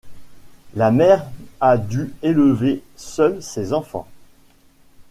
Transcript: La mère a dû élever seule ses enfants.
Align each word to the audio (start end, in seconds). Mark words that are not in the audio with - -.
La 0.73 0.89
mère 0.89 1.27
a 1.59 1.77
dû 1.77 2.11
élever 2.23 2.81
seule 2.95 3.39
ses 3.43 3.71
enfants. 3.71 4.07